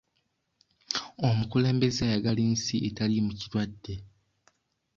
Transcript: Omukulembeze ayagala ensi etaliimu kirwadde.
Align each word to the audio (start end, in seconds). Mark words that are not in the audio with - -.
Omukulembeze 1.27 2.01
ayagala 2.05 2.41
ensi 2.49 2.75
etaliimu 2.87 3.31
kirwadde. 3.39 3.95